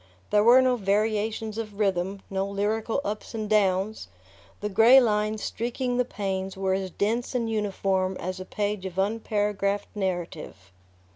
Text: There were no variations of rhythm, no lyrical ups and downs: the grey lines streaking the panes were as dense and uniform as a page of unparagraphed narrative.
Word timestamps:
There 0.31 0.43
were 0.43 0.63
no 0.63 0.77
variations 0.77 1.59
of 1.59 1.77
rhythm, 1.79 2.23
no 2.27 2.47
lyrical 2.47 3.01
ups 3.05 3.35
and 3.35 3.47
downs: 3.47 4.07
the 4.59 4.67
grey 4.67 4.99
lines 4.99 5.43
streaking 5.43 5.97
the 5.97 6.05
panes 6.05 6.57
were 6.57 6.73
as 6.73 6.89
dense 6.89 7.35
and 7.35 7.47
uniform 7.47 8.17
as 8.19 8.39
a 8.39 8.45
page 8.45 8.87
of 8.87 8.95
unparagraphed 8.97 9.93
narrative. 9.95 10.71